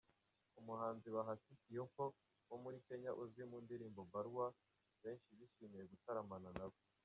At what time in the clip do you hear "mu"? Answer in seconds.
3.51-3.57